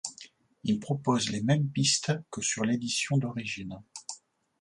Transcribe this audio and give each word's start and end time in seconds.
Il 0.63 0.79
propose 0.79 1.29
les 1.29 1.43
mêmes 1.43 1.69
pistes 1.69 2.11
que 2.31 2.41
sur 2.41 2.63
l'édition 2.65 3.19
d'origine. 3.19 3.79